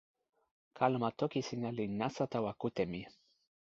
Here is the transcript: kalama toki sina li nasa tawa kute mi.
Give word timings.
kalama 0.77 1.09
toki 1.19 1.39
sina 1.47 1.69
li 1.77 1.85
nasa 1.99 2.23
tawa 2.33 2.51
kute 2.61 2.83
mi. 2.91 3.01